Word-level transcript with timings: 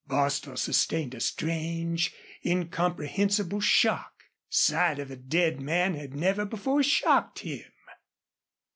Bostil 0.07 0.57
sustained 0.57 1.13
a 1.13 1.19
strange, 1.19 2.11
incomprehensible 2.43 3.59
shock. 3.61 4.23
Sight 4.49 4.97
of 4.97 5.11
a 5.11 5.15
dead 5.15 5.59
man 5.61 5.93
had 5.93 6.15
never 6.15 6.43
before 6.43 6.81
shocked 6.81 7.37
him. 7.41 7.71